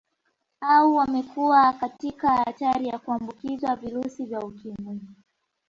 Au 0.61 0.95
wamekuwa 0.95 1.73
katika 1.73 2.29
hatari 2.35 2.87
ya 2.87 2.99
kuambukizwa 2.99 3.75
virusi 3.75 4.25
vya 4.25 4.39
Ukimwi 4.39 5.01